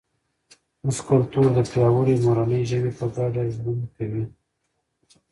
[0.83, 4.23] زموږ کلتور د پیاوړي مورنۍ ژبې په ګډه ژوند کوي.